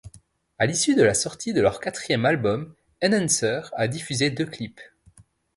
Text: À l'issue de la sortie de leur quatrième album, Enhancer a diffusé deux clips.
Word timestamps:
À 0.57 0.65
l'issue 0.65 0.95
de 0.95 1.03
la 1.03 1.13
sortie 1.13 1.53
de 1.53 1.61
leur 1.61 1.79
quatrième 1.79 2.25
album, 2.25 2.73
Enhancer 3.05 3.69
a 3.75 3.87
diffusé 3.87 4.31
deux 4.31 4.47
clips. 4.47 4.81